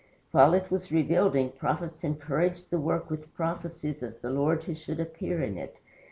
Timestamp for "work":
2.79-3.11